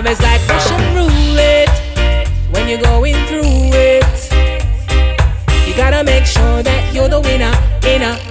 [0.00, 1.68] Love is like Russian roulette
[2.52, 4.32] when you're going through it.
[5.68, 8.29] You gotta make sure that you're the winner, winner.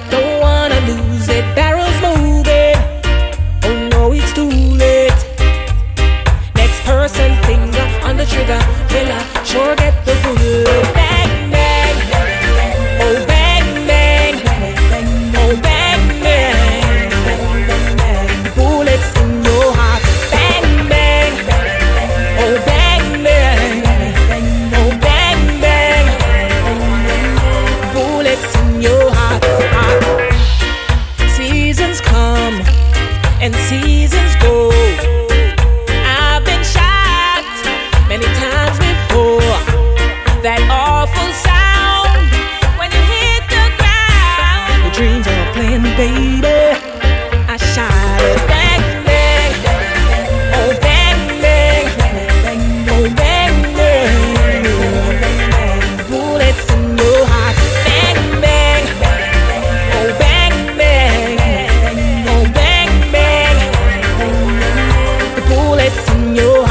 [33.57, 34.69] seasons go.
[36.05, 36.63] I've been
[38.07, 39.55] many times before.
[40.43, 42.29] That awful sound
[42.77, 44.83] when you hit the ground.
[44.83, 45.53] Your dreams are
[45.97, 46.58] baby.
[66.39, 66.68] know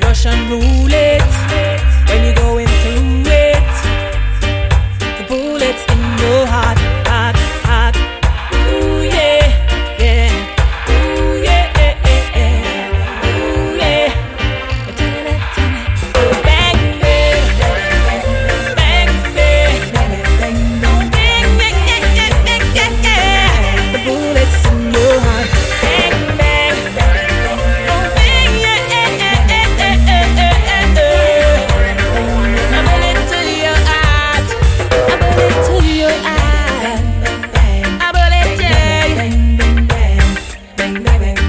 [0.00, 1.22] Russian roulette
[2.08, 3.74] when you're going through it.
[5.18, 6.67] The bullets in your heart.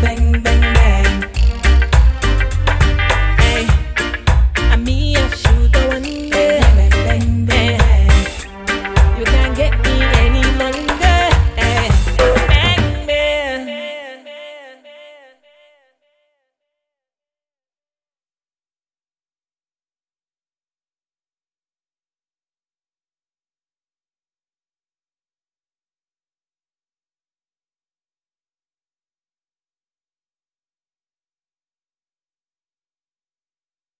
[0.02, 0.79] bang bang